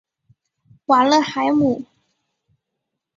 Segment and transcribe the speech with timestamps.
[0.85, 1.85] 瓦勒海姆。